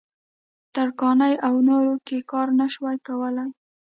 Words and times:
ترکاڼۍ 0.73 1.33
او 1.47 1.53
نورو 1.69 1.95
کې 2.07 2.17
کار 2.31 2.47
نه 2.59 2.67
شوای 2.73 2.97
کولای. 3.07 3.49